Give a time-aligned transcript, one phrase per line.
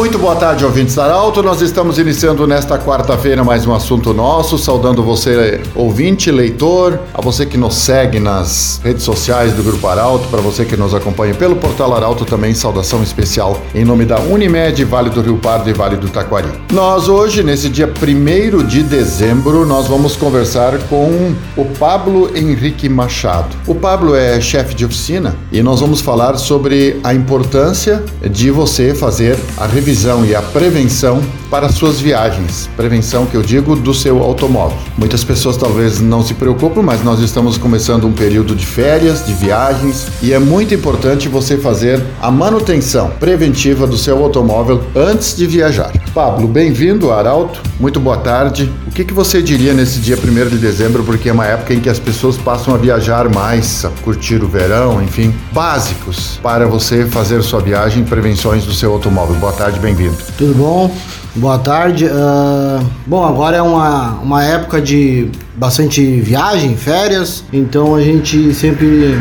[0.00, 1.42] Muito boa tarde, ouvintes da Arauto.
[1.42, 7.44] Nós estamos iniciando nesta quarta-feira mais um assunto nosso, saudando você, ouvinte, leitor, a você
[7.44, 11.54] que nos segue nas redes sociais do Grupo Arauto, para você que nos acompanha pelo
[11.54, 15.98] portal Arauto também, saudação especial em nome da Unimed, Vale do Rio Pardo e Vale
[15.98, 16.48] do Taquari.
[16.72, 23.54] Nós hoje, nesse dia 1 de dezembro, nós vamos conversar com o Pablo Henrique Machado.
[23.66, 28.94] O Pablo é chefe de oficina e nós vamos falar sobre a importância de você
[28.94, 32.70] fazer a revisão e a prevenção para suas viagens.
[32.76, 34.78] Prevenção que eu digo do seu automóvel.
[34.96, 39.32] Muitas pessoas talvez não se preocupem, mas nós estamos começando um período de férias, de
[39.32, 45.44] viagens e é muito importante você fazer a manutenção preventiva do seu automóvel antes de
[45.44, 45.90] viajar.
[46.14, 47.60] Pablo, bem-vindo Arauto.
[47.80, 48.70] Muito boa tarde.
[48.86, 51.80] O que, que você diria nesse dia 1 de dezembro, porque é uma época em
[51.80, 57.06] que as pessoas passam a viajar mais, a curtir o verão, enfim, básicos para você
[57.06, 59.36] fazer sua viagem, prevenções do seu automóvel.
[59.36, 60.16] Boa tarde, bem-vindo.
[60.36, 60.94] Tudo bom?
[61.34, 62.06] Boa tarde.
[62.08, 69.18] Ah, bom, agora é uma, uma época de bastante viagem, férias, então a gente sempre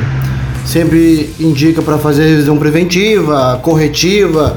[0.66, 4.56] sempre indica para fazer revisão preventiva, corretiva,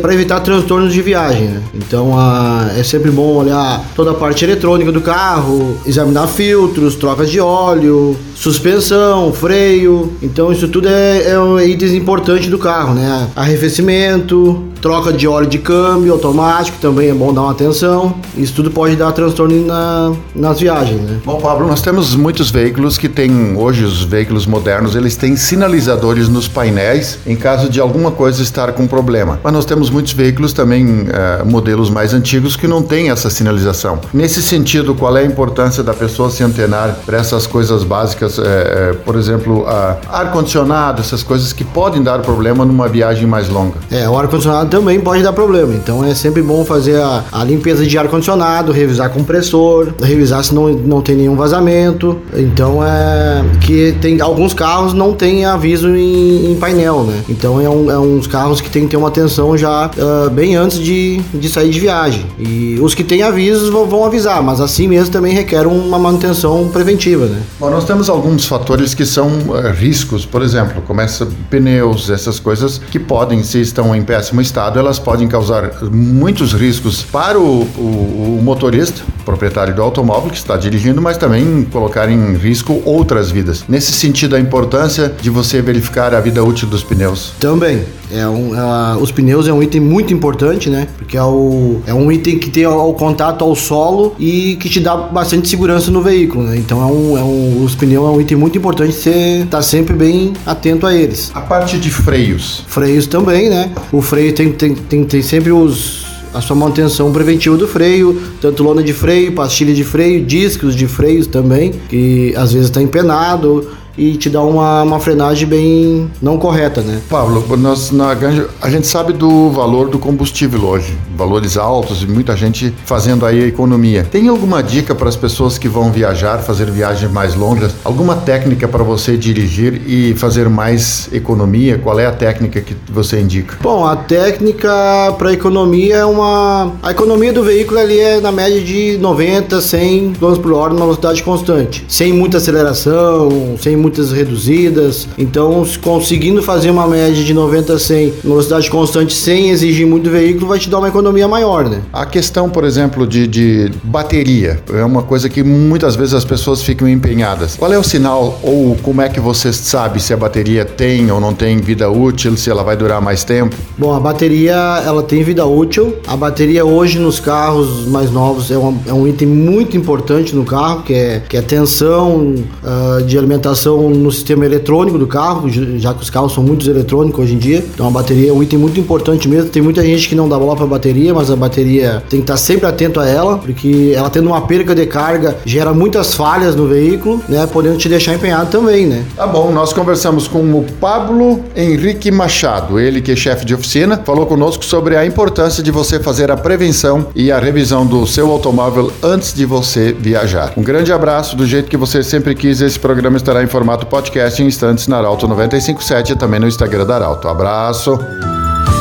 [0.00, 1.48] para evitar transtornos de viagem.
[1.48, 1.62] Né?
[1.74, 7.30] Então ah, é sempre bom olhar toda a parte eletrônica do carro, examinar filtros, trocas
[7.30, 10.12] de óleo, suspensão, freio.
[10.22, 13.28] Então isso tudo é, é itens importantes do carro, né?
[13.34, 18.16] Arrefecimento, troca de óleo de câmbio automático, também é bom dar uma atenção.
[18.36, 21.20] Isso tudo pode dar transtorno na, nas viagens, né?
[21.24, 26.28] Bom, Pablo, nós temos muitos veículos que têm, hoje os veículos modernos, eles têm sinalizadores
[26.28, 29.40] nos painéis em caso de alguma coisa estar com problema.
[29.42, 33.98] Mas nós temos muitos veículos também, eh, modelos mais antigos, que não têm essa sinalização.
[34.12, 38.42] Nesse sentido, qual é a importância da pessoa se antenar para essas coisas básicas, eh,
[38.44, 39.64] eh, por exemplo,
[40.12, 43.78] ar-condicionado, essas coisas que podem dar problema numa viagem mais longa?
[43.90, 45.72] É, o ar-condicionado também pode dar problema.
[45.72, 50.68] Então é sempre bom fazer a, a limpeza de ar-condicionado, revisar compressor, revisar se não,
[50.70, 52.18] não tem nenhum vazamento.
[52.34, 57.22] Então é que tem alguns carros não tem aviso em, em painel, né?
[57.28, 60.56] Então é, um, é, uns carros que tem que ter uma atenção já uh, bem
[60.56, 62.26] antes de, de sair de viagem.
[62.36, 66.68] E os que têm avisos vão, vão avisar, mas assim mesmo também requer uma manutenção
[66.72, 67.40] preventiva, né?
[67.60, 72.80] Bom, nós temos alguns fatores que são uh, riscos, por exemplo, começa pneus, essas coisas
[72.90, 78.38] que podem, se estão em péssimo estado, elas podem causar muitos riscos para o, o,
[78.38, 83.64] o motorista, proprietário do automóvel que está dirigindo, mas também colocar em risco outras vidas.
[83.68, 87.32] Nesse sentido, a importância de você verificar a vida útil dos pneus.
[87.40, 87.84] Também.
[88.12, 90.86] É um, uh, os pneus é um item muito importante, né?
[90.96, 94.78] Porque é, o, é um item que tem o contato ao solo e que te
[94.78, 96.56] dá bastante segurança no veículo, né?
[96.56, 99.62] Então é um, é um, os pneus é um item muito importante você estar tá
[99.62, 101.32] sempre bem atento a eles.
[101.34, 102.62] A parte de freios.
[102.68, 103.70] Freios também, né?
[103.90, 106.03] O freio tem, tem, tem, tem sempre os
[106.34, 110.88] a sua manutenção preventiva do freio, tanto lona de freio, pastilha de freio, discos de
[110.88, 116.38] freios também, que às vezes está empenado e te dá uma, uma frenagem bem não
[116.38, 117.00] correta, né?
[117.08, 122.06] Pablo, nós na Ganja, a gente sabe do valor do combustível hoje, valores altos e
[122.06, 124.04] muita gente fazendo aí a economia.
[124.04, 127.72] Tem alguma dica para as pessoas que vão viajar, fazer viagens mais longas?
[127.84, 131.78] Alguma técnica para você dirigir e fazer mais economia?
[131.78, 133.56] Qual é a técnica que você indica?
[133.62, 134.70] Bom, a técnica
[135.18, 140.12] para economia é uma a economia do veículo ali é na média de 90, 100
[140.14, 145.06] km por hora numa velocidade constante, sem muita aceleração, sem muitas reduzidas.
[145.18, 150.46] Então, conseguindo fazer uma média de 90 a 100 velocidade constante sem exigir muito veículo,
[150.46, 151.82] vai te dar uma economia maior, né?
[151.92, 156.62] A questão, por exemplo, de, de bateria é uma coisa que muitas vezes as pessoas
[156.62, 157.56] ficam empenhadas.
[157.56, 161.20] Qual é o sinal ou como é que você sabe se a bateria tem ou
[161.20, 163.54] não tem vida útil, se ela vai durar mais tempo?
[163.76, 164.54] Bom, a bateria
[164.86, 165.96] ela tem vida útil.
[166.06, 170.44] A bateria hoje nos carros mais novos é um, é um item muito importante no
[170.44, 175.48] carro, que é, que é tensão uh, de alimentação no sistema eletrônico do carro,
[175.78, 177.64] já que os carros são muitos eletrônicos hoje em dia.
[177.74, 179.50] Então a bateria é um item muito importante mesmo.
[179.50, 182.24] Tem muita gente que não dá bola para a bateria, mas a bateria tem que
[182.24, 186.54] estar sempre atento a ela, porque ela tendo uma perca de carga gera muitas falhas
[186.54, 189.04] no veículo, né, podendo te deixar empenhado também, né?
[189.16, 194.00] Tá bom, nós conversamos com o Pablo Henrique Machado, ele que é chefe de oficina,
[194.04, 198.30] falou conosco sobre a importância de você fazer a prevenção e a revisão do seu
[198.30, 200.52] automóvel antes de você viajar.
[200.56, 204.42] Um grande abraço, do jeito que você sempre quis, esse programa estará informado formato podcast
[204.42, 207.28] em instantes na Arauto 957 e também no Instagram da Arauto.
[207.28, 207.98] Abraço.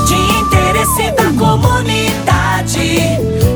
[0.06, 3.00] De interesse da comunidade,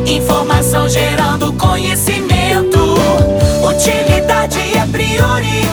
[0.05, 2.79] informação gerando conhecimento.
[3.61, 5.66] Utilidade é prioridade.